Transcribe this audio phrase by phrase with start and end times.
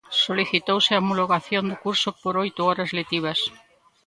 [0.23, 3.39] Solicitouse a homologación do curso por oito horas lectivas.